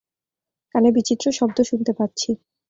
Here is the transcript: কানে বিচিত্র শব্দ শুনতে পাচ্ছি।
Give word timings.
কানে 0.75 0.89
বিচিত্র 0.95 1.25
শব্দ 1.31 1.57
শুনতে 1.69 1.91
পাচ্ছি। 1.97 2.29